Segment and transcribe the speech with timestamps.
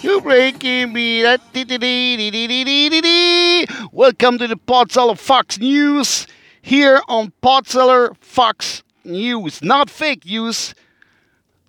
[0.00, 1.22] You're breaking me,
[1.52, 3.66] dee dee dee dee dee dee dee dee.
[3.92, 6.26] Welcome to the Podseller Fox News
[6.62, 10.74] here on Podseller Fox News, not fake news.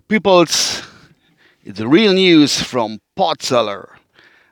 [0.08, 0.82] People's,
[1.62, 3.96] it's the real news from Podseller.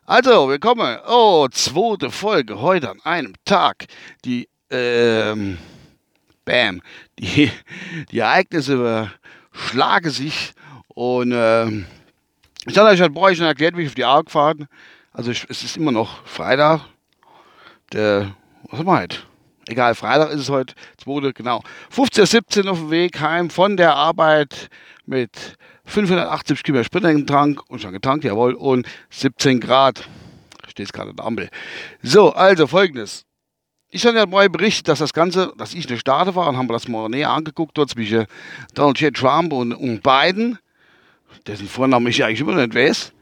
[0.07, 0.99] Also, willkommen.
[1.09, 3.87] Oh, zweite Folge heute an einem Tag.
[4.27, 5.57] Die, ähm,
[6.45, 6.83] bam,
[7.19, 7.51] die,
[8.11, 10.53] die Ereignisse überschlagen sich
[10.89, 11.87] und, ähm,
[12.67, 14.69] ich hatte euch heute Morgen schon erklärt, wie ich auf die Arbeit gefahren
[15.15, 16.83] Also, ich, es ist immer noch Freitag.
[17.95, 19.34] Der, was haben wir heute?
[19.69, 21.63] Egal, Freitag ist es heute, zweite, genau.
[21.91, 24.69] 15, 17 auf dem Weg heim von der Arbeit
[25.07, 25.57] mit
[25.87, 30.07] 580 Kilometer Sprintertank und schon getankt, jawohl, und 17 Grad.
[30.69, 31.49] Steht gerade in der Ampel.
[32.03, 33.25] So, also folgendes.
[33.89, 36.69] Ich habe ja mal berichtet, dass das Ganze, dass ich eine Starte war und haben
[36.69, 38.27] wir das mal näher angeguckt, dort zwischen
[38.75, 39.15] Donald J.
[39.15, 40.59] Trump und, und Biden,
[41.47, 43.14] dessen Vornamen ich eigentlich immer nicht weiß.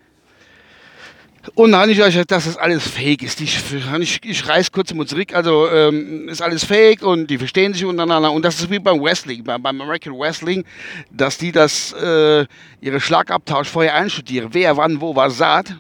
[1.55, 3.41] Und dann habe ich euch dass das alles fake ist.
[3.41, 3.59] Ich,
[4.01, 5.35] ich, ich reiß kurz mal zurück.
[5.35, 8.31] Also ähm, ist alles fake und die verstehen sich untereinander.
[8.31, 10.65] Und das ist wie beim Wrestling, beim, American Wrestling,
[11.11, 12.47] dass die das äh,
[12.81, 14.51] ihre Schlagabtausch vorher einstudieren.
[14.53, 15.75] Wer wann wo was sagt.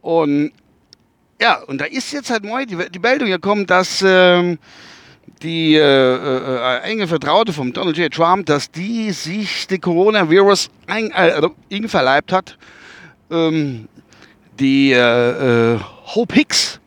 [0.00, 0.52] Und
[1.40, 4.58] ja, und da ist jetzt halt neu die, die Meldung gekommen, dass ähm,
[5.42, 8.12] die äh, äh, enge Vertraute von Donald J.
[8.12, 12.56] Trump, dass die sich den Coronavirus ein, äh, verleibt hat.
[13.30, 13.88] Ähm,
[14.58, 16.80] die äh, äh, Hope Hicks.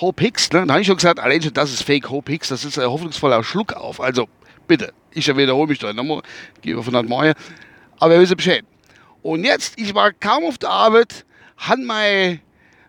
[0.00, 0.64] Hope Hicks, ne?
[0.64, 2.88] da habe ich schon gesagt, allein schon das ist Fake Hope Hicks, das ist ein
[2.88, 4.00] hoffnungsvoller Schluck auf.
[4.00, 4.28] Also
[4.68, 6.22] bitte, ich wiederhole mich da nochmal,
[6.62, 7.34] gehe von der Morgen.
[7.98, 8.64] Aber ihr wisst Bescheid.
[9.22, 11.24] Und jetzt, ich war kaum auf der Arbeit,
[11.56, 12.40] hat mein,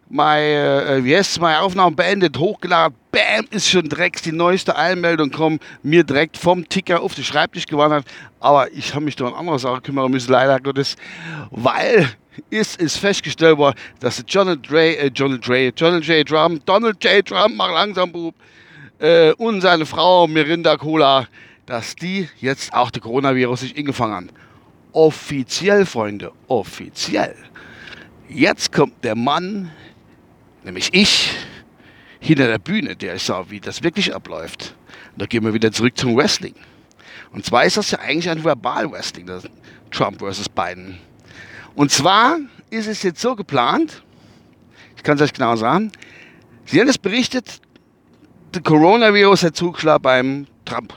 [0.09, 5.29] mein äh, wie heißt meine Aufnahme beendet, hochgeladen, bam, ist schon direkt die neueste Einmeldung
[5.29, 8.05] gekommen, mir direkt vom Ticker auf den Schreibtisch gewandert.
[8.39, 10.95] Aber ich habe mich da an andere Sachen kümmern müssen, leider Gottes,
[11.51, 12.09] weil
[12.49, 16.27] ist, ist festgestellt worden, dass Donald Dre, äh, Donald Dre, Donald J.
[16.27, 17.25] Trump, Donald J.
[17.25, 18.35] Trump, mach langsam, Bub,
[18.99, 21.27] äh, und seine Frau Mirinda Cola,
[21.65, 24.29] dass die jetzt auch den Coronavirus sich eingefangen haben.
[24.91, 27.35] Offiziell, Freunde, offiziell.
[28.27, 29.71] Jetzt kommt der Mann,
[30.69, 31.31] nämlich ich,
[32.19, 34.75] hinter der Bühne, der ich sah, wie das wirklich abläuft.
[35.13, 36.53] Und da gehen wir wieder zurück zum Wrestling.
[37.31, 39.47] Und zwar ist das ja eigentlich ein Verbal-Wrestling, das
[39.91, 40.99] Trump versus Biden.
[41.75, 42.37] Und zwar
[42.69, 44.03] ist es jetzt so geplant,
[44.95, 45.91] ich kann es euch genau sagen,
[46.65, 47.61] Sie haben es berichtet,
[48.53, 50.93] der Coronavirus hat zugeschlagen beim Trump.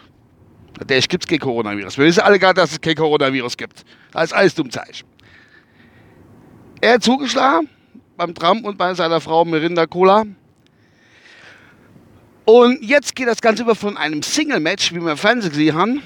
[0.84, 1.96] Der gibt es kein Coronavirus.
[1.96, 3.84] Wir wissen alle gar, dass es kein Coronavirus gibt.
[4.10, 5.06] Das ist alles Dummzeichen.
[6.82, 7.70] Er hat zugeschlagen
[8.22, 10.24] beim Trump und bei seiner Frau Mirinda Cola.
[12.44, 16.02] Und jetzt geht das Ganze über von einem Single-Match, wie wir im Fernsehen gesehen haben,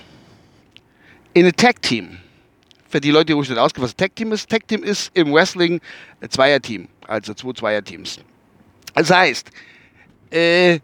[1.35, 2.17] in ein Tag-Team
[2.89, 4.49] für die Leute, die ich nicht ausgehe, was Tag Team ist.
[4.49, 5.81] Tag Team ist im Wrestling
[6.23, 8.21] ein Zweierteam, also zwei Zweierteams.
[8.95, 9.51] Das heißt,
[10.31, 10.79] äh,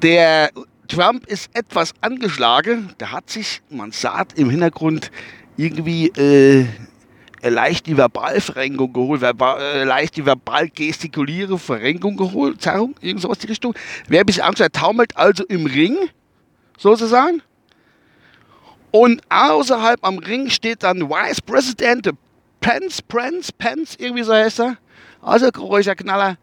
[0.00, 0.50] der
[0.88, 2.94] Trump ist etwas angeschlagen.
[3.00, 5.10] Der hat sich, man sagt im Hintergrund,
[5.58, 6.66] irgendwie äh,
[7.42, 13.38] leicht die Verbalverrenkung geholt, verbal, äh, leicht die verbal gestikuliere Verrenkung geholt, Zerrung, irgend sowas
[13.38, 13.74] die Richtung.
[14.08, 15.96] Wer ein bisschen Angst hat, taumelt also im Ring,
[16.78, 17.42] sozusagen.
[18.90, 22.10] Und außerhalb am Ring steht dann Vice President
[22.60, 24.78] Pence, Pence, Pence, irgendwie so heißt er.
[25.20, 26.36] Also großer Knaller.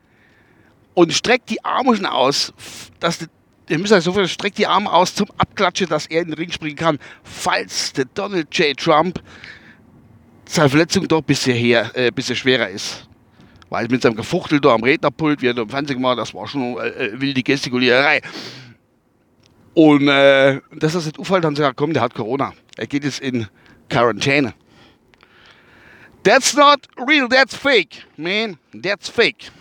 [0.93, 2.53] Und streckt die Arme schon aus,
[2.99, 3.25] dass die,
[3.69, 6.35] ihr müsst euch so viel, streckt die Arme aus zum Abklatschen, dass er in den
[6.35, 8.77] Ring springen kann, falls der Donald J.
[8.77, 9.19] Trump
[10.45, 13.07] seine Verletzung doch ein bisschen, her, äh, bisschen schwerer ist.
[13.69, 16.47] Weil mit seinem Gefuchtel da am Rednerpult, wie er da im Fernsehen gemacht das war
[16.47, 18.21] schon äh, äh wilde Gestikuliererei.
[19.73, 22.53] Und äh, das ist das auffällt, haben sie gesagt, komm, der hat Corona.
[22.77, 23.47] Er geht jetzt in
[23.89, 24.53] Quarantäne.
[26.23, 28.57] That's not real, that's fake, man.
[28.71, 29.51] That's fake.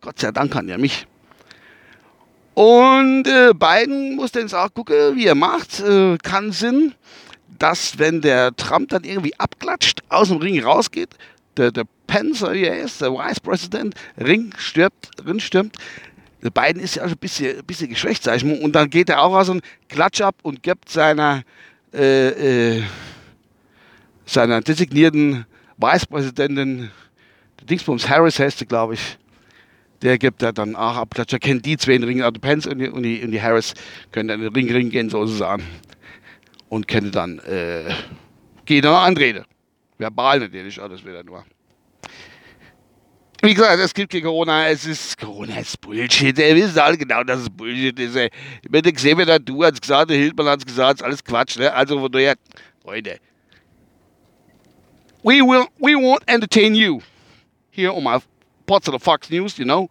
[0.00, 1.06] Gott sei Dank kann er mich.
[2.54, 5.80] Und äh, Biden muss dann jetzt auch gucken, wie er macht.
[5.80, 6.94] Äh, kann Sinn,
[7.58, 11.10] dass wenn der Trump dann irgendwie abklatscht, aus dem Ring rausgeht,
[11.56, 15.76] der, der Pence, er ist, der Vice President, Ring stirbt, Ring stürmt,
[16.50, 18.58] Biden ist ja auch ein bisschen, ein bisschen geschwächt, sag ich mal.
[18.58, 21.42] Und dann geht er auch aus und klatscht ab und gibt seiner,
[21.94, 22.82] äh, äh,
[24.26, 25.46] seiner designierten
[25.76, 26.90] Vicepräsidentin,
[27.68, 29.18] Dingsbums Harris heißt sie, glaube ich,
[30.02, 31.14] der gibt er dann auch ab.
[31.14, 33.40] Klatscher kennt die zwei in den Ring, also Pence und die, und die, und die
[33.40, 33.74] Harris
[34.10, 35.62] können dann in den Ring, Ring gehen, sozusagen.
[36.72, 37.94] Und können dann, äh,
[38.80, 39.44] dann Anrede.
[39.98, 41.44] Verbal natürlich, alles wieder nur.
[43.42, 46.38] Wie gesagt, es gibt kein Corona, es ist Corona ist Bullshit.
[46.38, 46.56] Ey.
[46.56, 48.16] Wir wissen alle genau, dass es Bullshit ist.
[48.16, 48.30] Ey.
[48.62, 51.58] Ich bin gesehen, der Du hat gesagt, der Hildmann hat es gesagt, ist alles Quatsch.
[51.58, 51.70] Ne?
[51.70, 52.36] Also von daher,
[52.82, 53.18] Freunde,
[55.22, 57.02] we will, we won't entertain you
[57.70, 58.18] here on my
[58.64, 59.90] parts of the Fox News, you know.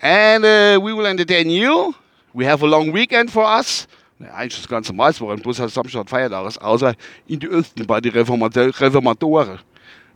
[0.00, 1.94] And uh, we will entertain you.
[2.32, 3.86] We have a long weekend for us.
[4.28, 6.94] Eigentlich das ganze Maiswochen, bloß halt Samstag Feiertag ist, außer
[7.26, 9.58] in die Osten bei den Reformatoren.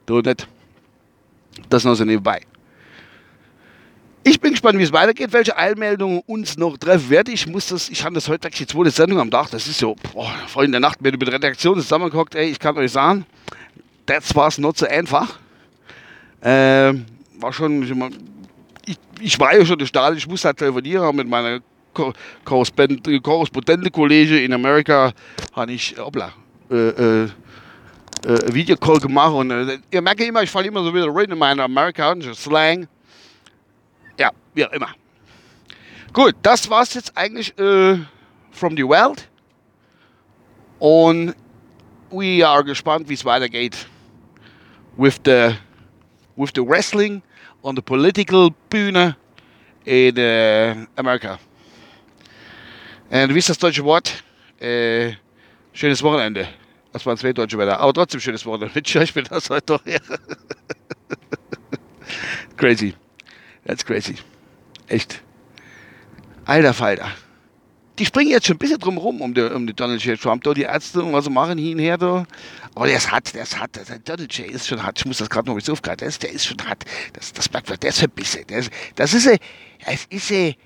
[0.04, 0.46] Du nicht.
[1.70, 2.40] Das noch so nebenbei.
[4.26, 7.32] Ich bin gespannt, wie es weitergeht, welche Eilmeldungen uns noch treffen werden.
[7.32, 9.50] Ich muss das, ich habe das heute wirklich die zweite Sendung am Tag.
[9.50, 12.34] Das ist so, boah, vorhin in der Nacht mit der Redaktion zusammengeguckt.
[12.34, 13.26] Ey, ich kann euch sagen,
[14.06, 15.38] das war es nicht so einfach.
[16.42, 17.06] Ähm,
[17.38, 17.82] war schon,
[18.86, 21.60] ich, ich war ja schon der Start, ich musste halt telefonieren mit meiner
[22.44, 25.12] Korrespondentenkollege in Amerika,
[25.52, 26.32] habe ich, hoppla,
[26.70, 27.28] äh, äh, äh,
[28.54, 31.60] Videocall gemacht und äh, ihr merkt immer, ich falle immer so wieder rein in meinen
[31.60, 32.88] amerikanischen Slang.
[34.18, 34.88] Ja, wie auch immer.
[36.12, 37.98] Gut, das war's jetzt eigentlich äh,
[38.52, 39.28] from the world.
[40.78, 41.34] Und
[42.10, 43.88] we are gespannt, wie es weitergeht
[44.96, 45.56] with the
[46.36, 47.22] with the wrestling
[47.62, 49.16] on the political Bühne
[49.84, 51.38] in äh, Amerika.
[53.10, 54.22] Und wie ist das deutsche Wort?
[54.60, 55.12] Äh,
[55.72, 56.48] schönes Wochenende.
[56.92, 57.80] Das waren zwei deutsche Wörter.
[57.80, 58.72] Aber trotzdem schönes Wochenende.
[59.02, 59.86] Ich bin das heute doch.
[59.86, 59.98] Ja.
[62.56, 62.94] crazy.
[63.66, 64.16] That's crazy.
[64.88, 65.22] Echt.
[66.44, 67.10] Alter Falter.
[67.98, 70.20] Die springen jetzt schon ein bisschen drum rum um, den, um Donald J.
[70.20, 71.96] Trump, da, die Ärzte und was sie machen hin und her.
[71.96, 72.26] Da.
[72.74, 73.76] Aber der ist hart, der ist hart.
[73.76, 74.48] Der Donald J.
[74.48, 74.98] ist schon hart.
[74.98, 75.98] Ich muss das gerade noch bisschen aufgreifen.
[75.98, 76.84] Der ist, der ist schon hart.
[77.12, 78.44] Das, das merkt man, der ist verbissen.
[78.48, 79.28] Der ist, das ist,
[79.86, 80.56] es ist,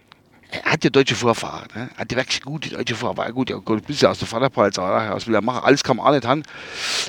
[0.51, 1.69] er hat ja deutsche Vorfahren.
[1.75, 1.91] Ne?
[1.97, 3.35] Hat wirklich gute deutsche Vorfahren.
[3.35, 5.63] Gut, ja, gut, bist ja aus der Vaterpalz, aber was will er machen?
[5.63, 6.43] Alles man auch nicht haben.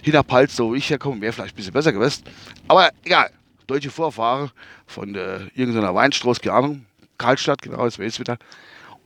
[0.03, 2.23] Hinterpalz, so wie ich herkomme, wäre vielleicht ein bisschen besser gewesen.
[2.67, 3.31] Aber egal,
[3.67, 4.51] deutsche Vorfahren
[4.87, 6.85] von äh, irgendeiner Weinstraße, keine Ahnung,
[7.17, 8.37] Karlstadt, genau, das weiß ich wieder.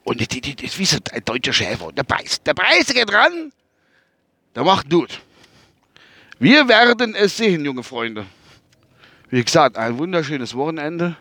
[0.04, 1.88] Und die, die, die, wie so ein deutscher Schäfer.
[1.88, 3.52] Und der beißt, der beißt geht ran,
[4.56, 5.22] der macht gut.
[6.40, 8.26] Wir werden es sehen, junge Freunde.
[9.30, 11.16] Wie gesagt, ein wunderschönes Wochenende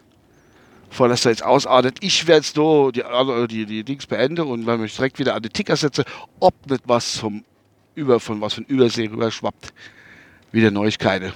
[0.92, 1.96] bevor das da jetzt ausartet.
[2.02, 5.34] Ich werde jetzt nur die, also die, die Dings beenden und wenn ich direkt wieder
[5.34, 6.04] an die Ticker setze,
[6.38, 7.46] ob nicht was vom
[7.94, 9.72] über, von was von Übersee rüber schwappt.
[10.50, 11.32] Wieder Neuigkeiten.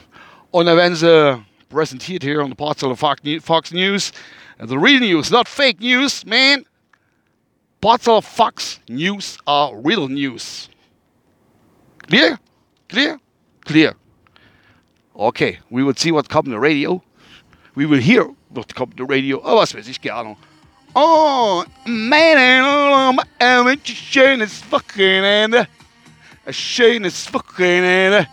[0.50, 4.12] Und dann werden sie präsentiert hier on the parts of the Fox News.
[4.58, 6.66] The real news, not fake news, man.
[7.80, 10.68] Parts of Fox News are real news.
[12.06, 12.38] Clear?
[12.90, 13.18] Clear?
[13.64, 13.94] Clear.
[15.14, 17.02] Okay, we will see what comes on the radio.
[17.74, 19.40] We will hear comes on the radio.
[19.44, 20.36] Oh, was weiß ich, keine Ahnung.
[20.94, 25.68] Oh, man, ein schönes Wochenende.
[26.46, 28.26] Ein schönes Wochenende.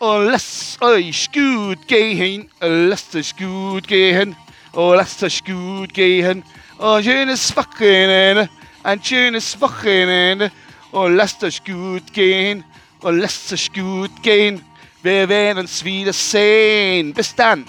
[0.00, 2.50] Oh, lasst euch gut gehen.
[2.60, 4.36] Lasst euch gut gehen.
[4.74, 6.44] Oh, lasst euch gut gehen.
[6.78, 8.50] Oh, schönes Wochenende.
[8.82, 10.52] Ein schönes Wochenende.
[10.92, 12.64] Oh, lasst euch gut gehen.
[13.02, 14.62] Oh, lasst euch gut gehen.
[15.02, 17.14] Wir werden uns wiedersehen.
[17.14, 17.64] Bis dann.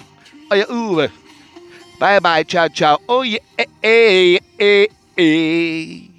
[0.50, 1.10] Euer Uwe.
[2.00, 2.98] Bye bye, ciao, ciao.
[3.08, 6.09] Oh yeah, eh, eh, eh, eh.